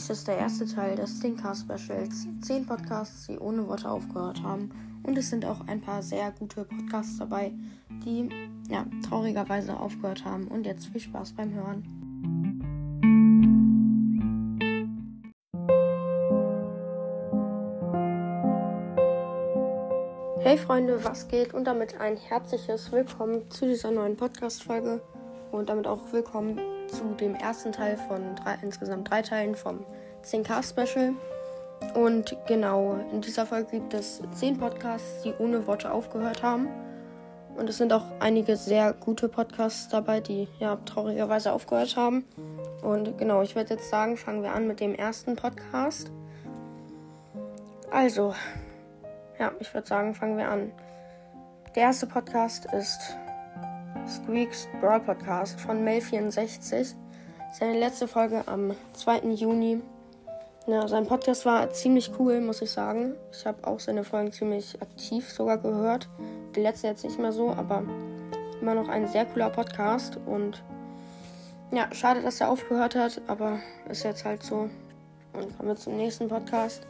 Dies 0.00 0.08
ist 0.08 0.28
der 0.28 0.38
erste 0.38 0.64
Teil 0.64 0.96
des 0.96 1.20
Thinkcast 1.20 1.66
Specials. 1.66 2.26
Zehn 2.40 2.64
Podcasts, 2.64 3.26
die 3.26 3.38
ohne 3.38 3.68
Worte 3.68 3.90
aufgehört 3.90 4.42
haben. 4.42 4.70
Und 5.02 5.18
es 5.18 5.28
sind 5.28 5.44
auch 5.44 5.68
ein 5.68 5.82
paar 5.82 6.02
sehr 6.02 6.32
gute 6.38 6.64
Podcasts 6.64 7.18
dabei, 7.18 7.52
die 8.06 8.30
ja, 8.70 8.86
traurigerweise 9.06 9.78
aufgehört 9.78 10.24
haben. 10.24 10.48
Und 10.48 10.64
jetzt 10.64 10.86
viel 10.86 11.02
Spaß 11.02 11.34
beim 11.34 11.52
Hören. 11.52 11.84
Hey 20.38 20.56
Freunde, 20.56 21.04
was 21.04 21.28
geht? 21.28 21.52
Und 21.52 21.64
damit 21.64 22.00
ein 22.00 22.16
herzliches 22.16 22.90
Willkommen 22.90 23.50
zu 23.50 23.66
dieser 23.66 23.90
neuen 23.90 24.16
Podcast-Folge. 24.16 25.02
Und 25.52 25.68
damit 25.68 25.86
auch 25.86 26.10
willkommen 26.10 26.58
zu 26.90 27.14
dem 27.14 27.34
ersten 27.34 27.72
Teil 27.72 27.96
von 27.96 28.36
drei, 28.36 28.58
insgesamt 28.62 29.10
drei 29.10 29.22
Teilen 29.22 29.54
vom 29.54 29.84
10K-Special. 30.24 31.12
Und 31.94 32.36
genau, 32.46 32.98
in 33.12 33.20
dieser 33.20 33.46
Folge 33.46 33.78
gibt 33.78 33.94
es 33.94 34.20
zehn 34.32 34.58
Podcasts, 34.58 35.22
die 35.22 35.32
ohne 35.38 35.66
Worte 35.66 35.90
aufgehört 35.92 36.42
haben. 36.42 36.68
Und 37.56 37.68
es 37.68 37.78
sind 37.78 37.92
auch 37.92 38.04
einige 38.20 38.56
sehr 38.56 38.92
gute 38.92 39.28
Podcasts 39.28 39.88
dabei, 39.88 40.20
die 40.20 40.48
ja 40.58 40.76
traurigerweise 40.84 41.52
aufgehört 41.52 41.96
haben. 41.96 42.24
Und 42.82 43.18
genau, 43.18 43.42
ich 43.42 43.56
würde 43.56 43.74
jetzt 43.74 43.90
sagen, 43.90 44.16
fangen 44.16 44.42
wir 44.42 44.52
an 44.52 44.66
mit 44.66 44.80
dem 44.80 44.94
ersten 44.94 45.36
Podcast. 45.36 46.10
Also, 47.90 48.34
ja, 49.38 49.52
ich 49.58 49.72
würde 49.74 49.88
sagen, 49.88 50.14
fangen 50.14 50.38
wir 50.38 50.48
an. 50.48 50.72
Der 51.74 51.84
erste 51.84 52.06
Podcast 52.06 52.66
ist 52.72 53.16
Squeaks 54.06 54.68
Brawl 54.80 55.00
Podcast 55.00 55.60
von 55.60 55.84
Mel64. 55.84 56.94
Seine 57.52 57.78
letzte 57.78 58.06
Folge 58.06 58.42
am 58.46 58.74
2. 58.92 59.20
Juni. 59.30 59.82
Ja, 60.66 60.86
sein 60.86 61.06
Podcast 61.06 61.46
war 61.46 61.70
ziemlich 61.70 62.12
cool, 62.18 62.40
muss 62.40 62.60
ich 62.60 62.70
sagen. 62.70 63.14
Ich 63.32 63.46
habe 63.46 63.66
auch 63.66 63.80
seine 63.80 64.04
Folgen 64.04 64.30
ziemlich 64.30 64.80
aktiv 64.82 65.28
sogar 65.30 65.56
gehört. 65.56 66.08
Die 66.54 66.60
letzte 66.60 66.88
jetzt 66.88 67.02
nicht 67.02 67.18
mehr 67.18 67.32
so, 67.32 67.50
aber 67.50 67.82
immer 68.60 68.74
noch 68.74 68.88
ein 68.88 69.08
sehr 69.08 69.24
cooler 69.24 69.48
Podcast. 69.48 70.18
Und 70.26 70.62
ja, 71.72 71.88
schade, 71.92 72.20
dass 72.20 72.40
er 72.40 72.50
aufgehört 72.50 72.94
hat, 72.94 73.22
aber 73.26 73.58
ist 73.88 74.04
jetzt 74.04 74.24
halt 74.24 74.42
so. 74.42 74.68
Und 75.32 75.56
kommen 75.56 75.70
wir 75.70 75.76
zum 75.76 75.96
nächsten 75.96 76.28
Podcast. 76.28 76.86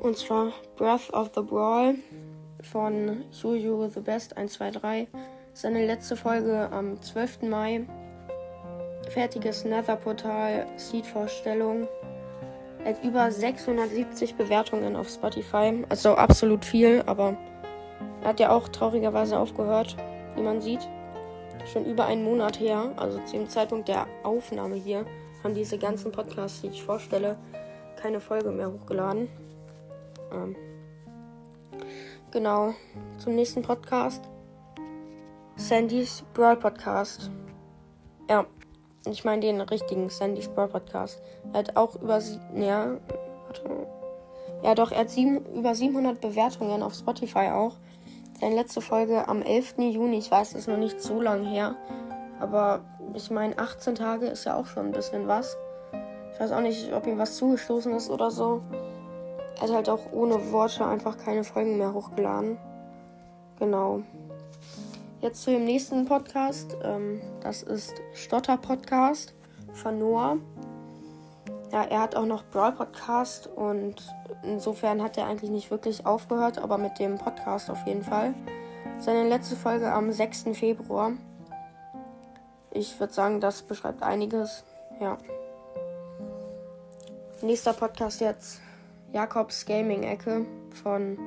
Und 0.00 0.16
zwar 0.18 0.52
Breath 0.76 1.12
of 1.14 1.30
the 1.34 1.40
Brawl 1.40 1.94
von 2.62 3.24
Juju 3.32 3.88
the 3.88 4.00
Best 4.00 4.36
123 4.36 5.08
seine 5.54 5.86
letzte 5.86 6.14
Folge 6.14 6.68
am 6.70 7.00
12. 7.00 7.42
Mai. 7.42 7.86
Fertiges 9.08 9.64
Nether-Portal, 9.64 10.66
Seed-Vorstellung. 10.76 11.88
Er 12.84 12.94
hat 12.94 13.04
über 13.04 13.30
670 13.30 14.36
Bewertungen 14.36 14.96
auf 14.96 15.08
Spotify. 15.08 15.84
Also 15.88 16.14
absolut 16.14 16.64
viel, 16.64 17.02
aber 17.06 17.36
er 18.22 18.28
hat 18.28 18.40
ja 18.40 18.50
auch 18.50 18.68
traurigerweise 18.68 19.38
aufgehört, 19.38 19.96
wie 20.36 20.42
man 20.42 20.60
sieht. 20.60 20.86
Schon 21.72 21.84
über 21.84 22.06
einen 22.06 22.24
Monat 22.24 22.60
her, 22.60 22.92
also 22.96 23.18
zu 23.24 23.36
dem 23.36 23.48
Zeitpunkt 23.48 23.88
der 23.88 24.06
Aufnahme 24.22 24.76
hier, 24.76 25.04
haben 25.44 25.54
diese 25.54 25.78
ganzen 25.78 26.12
Podcasts, 26.12 26.62
die 26.62 26.68
ich 26.68 26.82
vorstelle, 26.82 27.36
keine 28.00 28.20
Folge 28.20 28.50
mehr 28.50 28.72
hochgeladen. 28.72 29.28
Ähm, 30.32 30.56
genau, 32.30 32.74
zum 33.18 33.34
nächsten 33.34 33.62
Podcast. 33.62 34.24
Sandys 35.56 36.24
Brawl 36.34 36.56
Podcast. 36.56 37.30
Ja, 38.30 38.46
ich 39.06 39.24
meine 39.24 39.40
den 39.40 39.60
richtigen 39.60 40.10
Sandys 40.10 40.48
Brawl 40.48 40.68
Podcast. 40.68 41.20
Er 41.52 41.60
hat 41.60 41.76
auch 41.76 41.96
über 41.96 42.20
ja, 42.54 42.96
warte. 43.46 43.86
Ja, 44.62 44.74
doch, 44.74 44.90
er 44.90 45.00
hat 45.00 45.10
sieben, 45.10 45.44
über 45.54 45.74
700 45.74 46.20
Bewertungen 46.20 46.82
auf 46.82 46.94
Spotify 46.94 47.50
auch. 47.52 47.76
Seine 48.40 48.56
letzte 48.56 48.80
Folge 48.80 49.28
am 49.28 49.42
11. 49.42 49.78
Juni, 49.78 50.18
ich 50.18 50.30
weiß, 50.30 50.54
ist 50.54 50.68
noch 50.68 50.76
nicht 50.76 51.00
so 51.00 51.20
lange 51.20 51.48
her. 51.48 51.76
Aber 52.40 52.80
ich 53.14 53.30
meine, 53.30 53.56
18 53.58 53.94
Tage 53.94 54.26
ist 54.26 54.44
ja 54.44 54.56
auch 54.56 54.66
schon 54.66 54.86
ein 54.86 54.92
bisschen 54.92 55.28
was. 55.28 55.56
Ich 56.32 56.40
weiß 56.40 56.52
auch 56.52 56.60
nicht, 56.60 56.92
ob 56.92 57.06
ihm 57.06 57.18
was 57.18 57.36
zugestoßen 57.36 57.92
ist 57.94 58.10
oder 58.10 58.30
so. 58.30 58.62
Er 59.56 59.62
hat 59.62 59.74
halt 59.74 59.88
auch 59.88 60.12
ohne 60.12 60.52
Worte 60.52 60.86
einfach 60.86 61.18
keine 61.18 61.42
Folgen 61.42 61.78
mehr 61.78 61.92
hochgeladen. 61.92 62.58
Genau. 63.58 64.02
Jetzt 65.20 65.42
zu 65.42 65.50
dem 65.50 65.64
nächsten 65.64 66.04
Podcast. 66.04 66.76
Ähm, 66.84 67.20
das 67.40 67.64
ist 67.64 68.00
Stotter 68.14 68.56
Podcast 68.56 69.34
von 69.72 69.98
Noah. 69.98 70.36
Ja, 71.72 71.82
er 71.82 72.00
hat 72.02 72.14
auch 72.14 72.24
noch 72.24 72.44
Brawl 72.44 72.72
Podcast 72.72 73.48
und 73.48 73.96
insofern 74.44 75.02
hat 75.02 75.18
er 75.18 75.26
eigentlich 75.26 75.50
nicht 75.50 75.72
wirklich 75.72 76.06
aufgehört, 76.06 76.58
aber 76.58 76.78
mit 76.78 77.00
dem 77.00 77.18
Podcast 77.18 77.68
auf 77.68 77.84
jeden 77.84 78.04
Fall. 78.04 78.32
Seine 79.00 79.28
letzte 79.28 79.56
Folge 79.56 79.92
am 79.92 80.12
6. 80.12 80.44
Februar. 80.54 81.12
Ich 82.70 82.98
würde 83.00 83.12
sagen, 83.12 83.40
das 83.40 83.62
beschreibt 83.62 84.04
einiges. 84.04 84.62
Ja. 85.00 85.18
Nächster 87.42 87.72
Podcast 87.72 88.20
jetzt 88.20 88.60
Jakobs 89.12 89.66
Gaming 89.66 90.04
Ecke 90.04 90.46
von 90.70 91.18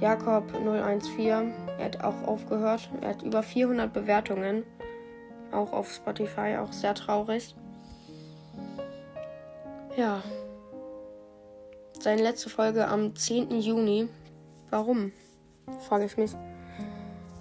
Jakob 0.00 0.44
014. 0.52 1.67
Er 1.78 1.84
hat 1.86 2.04
auch 2.04 2.26
aufgehört. 2.26 2.90
Er 3.00 3.10
hat 3.10 3.22
über 3.22 3.42
400 3.42 3.92
Bewertungen. 3.92 4.64
Auch 5.52 5.72
auf 5.72 5.92
Spotify. 5.92 6.56
Auch 6.58 6.72
sehr 6.72 6.94
traurig. 6.94 7.54
Ja. 9.96 10.22
Seine 12.00 12.22
letzte 12.22 12.50
Folge 12.50 12.86
am 12.86 13.14
10. 13.14 13.60
Juni. 13.60 14.08
Warum? 14.70 15.12
Frage 15.88 16.04
ich 16.04 16.16
mich. 16.16 16.32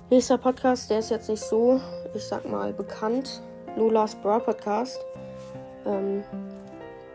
Nächster 0.10 0.38
Podcast, 0.38 0.90
der 0.90 1.00
ist 1.00 1.12
jetzt 1.12 1.30
nicht 1.30 1.44
so, 1.44 1.82
ich 2.16 2.24
sag 2.24 2.50
mal, 2.50 2.74
bekannt. 2.74 3.42
Lolas 3.76 4.16
Bra 4.16 4.40
Podcast. 4.40 5.00
Ähm, 5.86 6.24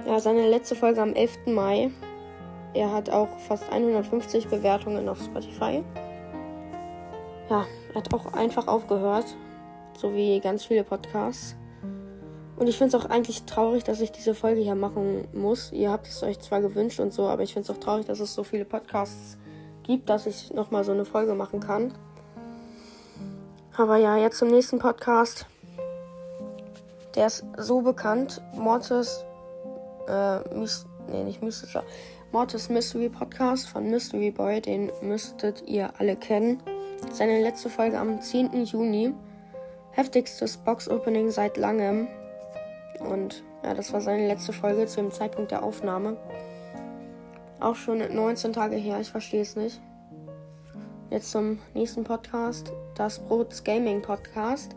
ja, 0.07 0.21
seine 0.21 0.49
letzte 0.49 0.75
Folge 0.75 1.01
am 1.01 1.15
11. 1.15 1.47
Mai. 1.47 1.91
Er 2.75 2.93
hat 2.93 3.11
auch 3.11 3.29
fast 3.39 3.71
150 3.71 4.49
Bewertungen 4.49 5.09
auf 5.09 5.23
Spotify. 5.23 5.83
Ja, 7.51 7.67
er 7.91 7.95
hat 7.95 8.15
auch 8.15 8.33
einfach 8.33 8.69
aufgehört. 8.69 9.27
So 9.99 10.15
wie 10.15 10.41
ganz 10.41 10.65
viele 10.65 10.85
Podcasts. 10.85 11.57
Und 12.57 12.69
ich 12.69 12.79
finde 12.79 12.97
es 12.97 13.03
auch 13.03 13.09
eigentlich 13.09 13.45
traurig, 13.45 13.85
dass 13.85 14.01
ich 14.01 14.13
diese 14.13 14.35
Folge 14.35 14.61
hier 14.61 14.75
machen 14.75 15.27
muss. 15.33 15.73
Ihr 15.73 15.91
habt 15.91 16.07
es 16.07 16.23
euch 16.23 16.39
zwar 16.41 16.61
gewünscht 16.61 17.01
und 17.01 17.13
so, 17.13 17.27
aber 17.27 17.43
ich 17.43 17.53
finde 17.53 17.71
es 17.71 17.77
auch 17.77 17.81
traurig, 17.81 18.07
dass 18.07 18.21
es 18.21 18.35
so 18.35 18.45
viele 18.45 18.65
Podcasts 18.65 19.39
gibt, 19.83 20.09
dass 20.09 20.27
ich 20.27 20.53
nochmal 20.53 20.85
so 20.85 20.93
eine 20.93 21.05
Folge 21.05 21.35
machen 21.35 21.61
kann. 21.61 21.93
Aber 23.77 23.97
ja, 23.97 24.17
jetzt 24.17 24.39
zum 24.39 24.49
nächsten 24.49 24.79
Podcast. 24.79 25.47
Der 27.15 27.27
ist 27.27 27.45
so 27.59 27.81
bekannt. 27.83 28.41
Mortis, 28.55 29.25
äh, 30.09 30.41
Mys 30.55 30.87
nee, 31.09 31.25
nicht 31.25 31.43
mystischer. 31.43 31.85
Mortis 32.33 32.69
Mystery 32.69 33.09
Podcast 33.09 33.69
von 33.69 33.91
Mystery 33.91 34.31
Boy, 34.31 34.61
den 34.61 34.91
müsstet 35.03 35.63
ihr 35.67 35.91
alle 35.99 36.17
kennen. 36.17 36.63
Seine 37.11 37.43
letzte 37.43 37.69
Folge 37.69 37.99
am 37.99 38.21
10. 38.21 38.65
Juni. 38.65 39.15
Heftigstes 39.91 40.57
Box-Opening 40.57 41.31
seit 41.31 41.57
langem. 41.57 42.09
Und 43.01 43.43
ja, 43.63 43.75
das 43.75 43.93
war 43.93 44.01
seine 44.01 44.27
letzte 44.27 44.53
Folge 44.53 44.87
zu 44.87 45.01
dem 45.03 45.11
Zeitpunkt 45.11 45.51
der 45.51 45.63
Aufnahme. 45.63 46.17
Auch 47.61 47.77
schon 47.77 47.99
19 47.99 48.53
Tage 48.53 48.77
her, 48.77 49.01
ich 49.01 49.11
verstehe 49.11 49.43
es 49.43 49.57
nicht. 49.57 49.81
Jetzt 51.11 51.31
zum 51.31 51.59
nächsten 51.75 52.05
Podcast. 52.05 52.73
Das 52.95 53.19
Brots 53.19 53.63
Gaming 53.63 54.01
Podcast. 54.01 54.75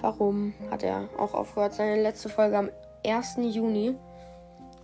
Warum 0.00 0.54
hat 0.70 0.82
er 0.82 1.08
auch 1.16 1.34
aufgehört? 1.34 1.74
Seine 1.74 2.02
letzte 2.02 2.28
Folge 2.28 2.58
am 2.58 2.70
1. 3.06 3.38
Juni. 3.40 3.94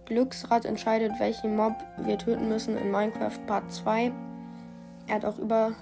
Glücksrad 0.06 0.64
entscheidet, 0.64 1.12
welchen 1.18 1.56
Mob 1.56 1.74
wir 1.98 2.18
töten 2.18 2.48
müssen 2.48 2.76
in 2.76 2.90
Minecraft 2.90 3.38
Part 3.46 3.70
2. 3.72 4.12
Er 5.06 5.16
hat 5.16 5.24
auch 5.24 5.38
über 5.38 5.72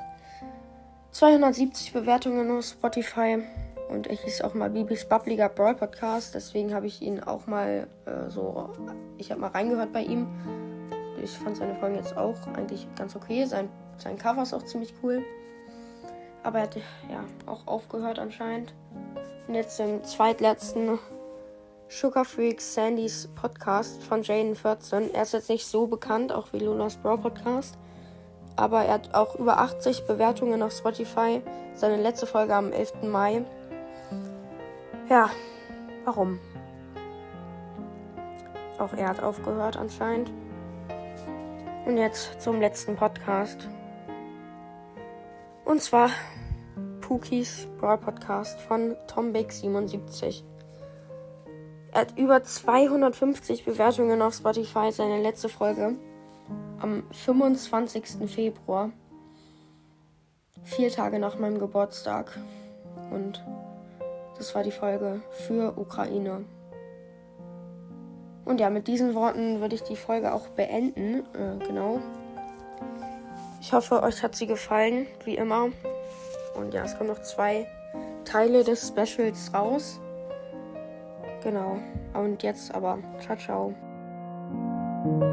270 1.13 1.93
Bewertungen 1.93 2.51
auf 2.51 2.65
Spotify. 2.65 3.43
Und 3.89 4.07
ich 4.07 4.21
hieß 4.23 4.41
auch 4.43 4.55
mal 4.55 4.71
Bibis 4.71 5.07
Bubbliger 5.07 5.49
Brawl 5.49 5.75
Podcast. 5.75 6.35
Deswegen 6.35 6.75
habe 6.75 6.87
ich 6.87 7.03
ihn 7.03 7.21
auch 7.21 7.47
mal 7.47 7.89
äh, 8.07 8.31
so. 8.31 8.71
Ich 9.19 9.31
habe 9.31 9.41
mal 9.41 9.51
reingehört 9.51 9.93
bei 9.93 10.03
ihm. 10.03 10.27
Ich 11.23 11.31
fand 11.31 11.57
seine 11.57 11.75
Folgen 11.77 11.97
jetzt 11.97 12.17
auch 12.17 12.37
eigentlich 12.55 12.89
ganz 12.97 13.15
okay. 13.15 13.45
Sein, 13.45 13.69
sein 13.99 14.17
Cover 14.17 14.43
ist 14.43 14.55
auch 14.55 14.65
ziemlich 14.65 14.95
cool. 15.03 15.23
Aber 16.43 16.59
er 16.59 16.65
hat 16.65 16.77
ja 16.77 17.25
auch 17.47 17.67
aufgehört 17.67 18.19
anscheinend. 18.19 18.75
Und 19.47 19.55
jetzt 19.55 19.79
im 19.79 20.03
zweitletzten 20.05 20.99
Sugar 21.89 22.25
Freaks 22.25 22.75
Sandys 22.75 23.29
Podcast 23.35 24.03
von 24.03 24.23
Jaden14. 24.23 25.13
Er 25.13 25.23
ist 25.23 25.35
jetzt 25.35 25.51
nicht 25.51 25.67
so 25.67 25.87
bekannt, 25.87 26.33
auch 26.33 26.53
wie 26.55 26.59
Lunas 26.59 26.97
Bro 26.97 27.19
Podcast. 27.19 27.77
Aber 28.57 28.85
er 28.85 28.95
hat 28.95 29.15
auch 29.15 29.37
über 29.37 29.59
80 29.59 30.07
Bewertungen 30.07 30.63
auf 30.63 30.73
Spotify. 30.73 31.43
Seine 31.75 31.97
letzte 31.97 32.27
Folge 32.27 32.55
am 32.55 32.73
11. 32.73 33.03
Mai. 33.03 33.45
Ja, 35.09 35.31
warum? 36.05 36.39
Auch 38.79 38.93
er 38.95 39.09
hat 39.09 39.23
aufgehört 39.23 39.77
anscheinend. 39.77 40.31
Und 41.87 41.97
jetzt 41.97 42.41
zum 42.41 42.61
letzten 42.61 42.97
Podcast. 42.97 43.69
Und 45.65 45.83
zwar 45.83 46.11
Pookies 47.01 47.69
Brawl 47.79 47.99
Podcast 47.99 48.61
von 48.61 48.97
TomBig77. 49.09 50.45
Er 51.93 52.01
hat 52.03 52.19
über 52.19 52.43
250 52.43 53.65
Bewertungen 53.65 54.23
auf 54.23 54.35
Spotify, 54.35 54.91
seine 54.91 55.21
letzte 55.21 55.49
Folge 55.49 55.97
am 56.83 57.05
25. 57.13 58.29
Februar. 58.29 58.91
Vier 60.65 60.91
Tage 60.91 61.19
nach 61.19 61.39
meinem 61.39 61.59
Geburtstag. 61.59 62.39
Und 63.11 63.43
das 64.37 64.55
war 64.55 64.63
die 64.63 64.71
Folge 64.71 65.23
für 65.31 65.79
Ukraine. 65.79 66.45
Und 68.45 68.61
ja, 68.61 68.71
mit 68.71 68.89
diesen 68.89 69.15
Worten 69.15 69.61
würde 69.61 69.77
ich 69.77 69.83
die 69.83 69.97
Folge 69.97 70.35
auch 70.35 70.49
beenden. 70.49 71.23
Äh, 71.35 71.65
genau. 71.65 72.01
Ich 73.61 73.73
hoffe, 73.73 74.03
euch 74.03 74.23
hat 74.23 74.35
sie 74.35 74.47
gefallen, 74.47 75.07
wie 75.25 75.37
immer. 75.37 75.69
Und 76.57 76.75
ja, 76.75 76.85
es 76.85 76.97
kommen 76.99 77.11
noch 77.11 77.23
zwei 77.23 77.67
Teile 78.25 78.65
des 78.65 78.89
Specials 78.89 79.55
raus. 79.55 80.01
Genau. 81.43 81.79
Und 82.15 82.43
jetzt 82.43 82.75
aber. 82.75 82.99
Ciao, 83.21 83.37
ciao. 83.37 85.32